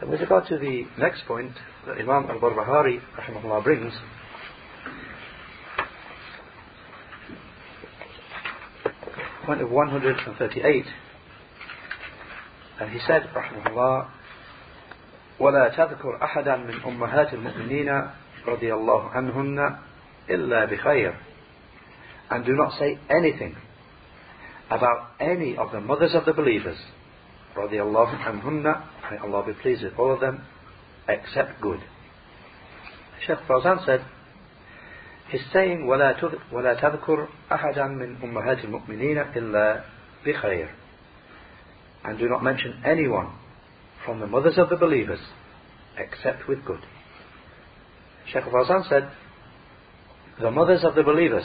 [0.00, 1.52] And with regard to the next point
[1.86, 3.92] that Imam al-Barbahari rahimahullah brings,
[9.46, 10.84] point of 138,
[12.80, 14.08] and he said rahimahullah,
[15.40, 18.10] ولا تذكر أحدا من أمهات المؤمنين
[18.46, 19.76] رضي الله عنهن
[20.30, 21.14] إلا بخير
[22.30, 23.56] and do not say anything
[24.70, 26.78] about any of the mothers of the believers
[27.56, 28.74] رضي الله عنهن
[29.10, 30.42] may Allah be pleased with all of them
[31.08, 31.80] except good
[33.26, 34.04] Sheikh Fawzan said
[35.30, 36.14] he's saying ولا
[36.52, 39.84] ولا تذكر أحدا من أمهات المؤمنين إلا
[40.26, 40.68] بخير
[42.04, 43.32] and do not mention anyone
[44.04, 45.20] from the mothers of the believers
[45.98, 46.80] except with good
[48.32, 49.10] Sheikh Fawzan said
[50.40, 51.44] the mothers of the believers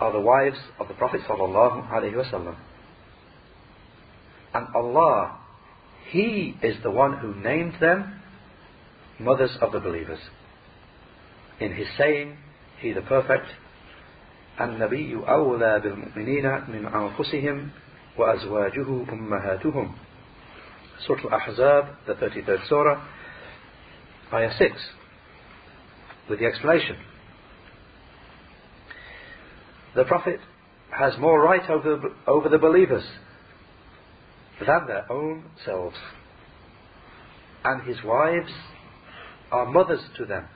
[0.00, 2.56] are the wives of the Prophet sallallahu alaihi wasallam.
[4.54, 5.38] And Allah,
[6.10, 8.20] He is the one who named them
[9.18, 10.18] mothers of the believers.
[11.60, 12.36] In His saying,
[12.80, 13.46] He the Perfect,
[14.60, 17.70] النبي أولى بالمؤمنين من أنفسهم
[18.16, 19.94] وأزواجه أمهاتهم
[21.06, 23.02] Surah Al-Ahzab, the 33rd Surah,
[24.32, 24.72] Ayah 6,
[26.28, 26.96] with the explanation.
[29.94, 30.40] The Prophet
[30.90, 33.04] has more right over, over the believers
[34.60, 35.96] than their own selves.
[37.64, 38.52] And his wives
[39.50, 40.46] are mothers to them.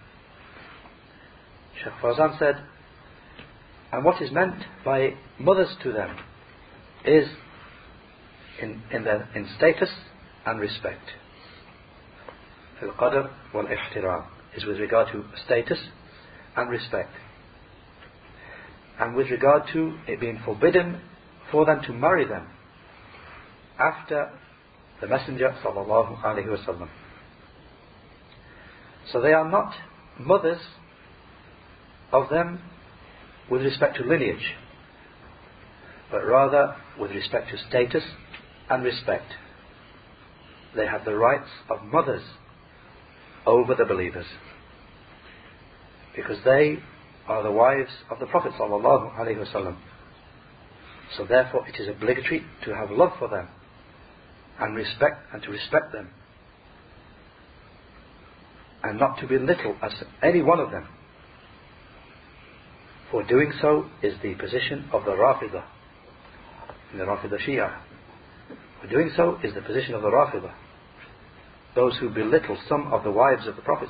[1.82, 2.56] Sheikh Fawzan said,
[3.92, 6.16] and what is meant by mothers to them
[7.04, 7.28] is
[8.60, 9.90] in, in, their, in status
[10.46, 11.10] and respect.
[12.82, 14.24] القدر والاحترام
[14.56, 15.78] is with regard to status
[16.56, 17.10] and respect
[18.98, 21.00] and with regard to it being forbidden
[21.50, 22.46] for them to marry them
[23.79, 24.31] after
[25.01, 26.89] the Messenger sallallahu alaihi wasallam.
[29.11, 29.73] So they are not
[30.19, 30.59] mothers
[32.11, 32.59] of them
[33.49, 34.53] with respect to lineage,
[36.11, 38.03] but rather with respect to status
[38.69, 39.31] and respect.
[40.75, 42.23] They have the rights of mothers
[43.45, 44.27] over the believers
[46.15, 46.77] because they
[47.27, 49.77] are the wives of the Prophet ﷺ.
[51.17, 53.47] So therefore it is obligatory to have love for them
[54.59, 56.09] and respect and to respect them
[58.83, 59.91] and not to belittle as
[60.23, 60.87] any one of them.
[63.11, 65.63] For doing so is the position of the Rafidah,
[66.93, 67.77] in the Rafidah Shia.
[68.81, 70.53] For doing so is the position of the Rafidah,
[71.75, 73.89] those who belittle some of the wives of the Prophet.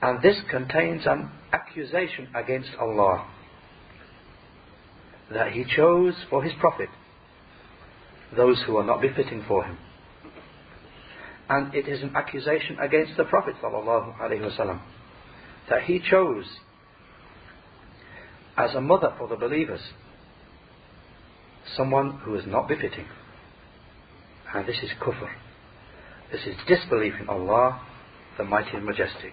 [0.00, 3.26] And this contains an accusation against Allah
[5.32, 6.88] that He chose for His Prophet
[8.36, 9.78] those who are not befitting for Him.
[11.48, 14.80] And it is an accusation against the Prophet ﷺ
[15.70, 16.44] that he chose
[18.56, 19.80] as a mother for the believers
[21.76, 23.06] someone who is not befitting.
[24.54, 25.28] And this is kufr.
[26.32, 27.80] This is disbelief in Allah,
[28.36, 29.32] the Mighty and Majestic.